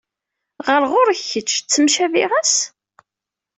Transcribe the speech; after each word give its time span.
Ɣer 0.67 0.81
ɣur-k 0.91 1.21
kečč, 1.29 1.51
ttemcabiɣ-as? 1.57 2.53